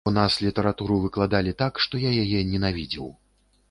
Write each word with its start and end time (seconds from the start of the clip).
У 0.09 0.11
нас 0.17 0.37
літаратуру 0.45 0.97
выкладалі 1.03 1.55
так, 1.61 1.73
што 1.87 2.05
я 2.09 2.17
яе 2.25 2.43
ненавідзеў. 2.53 3.17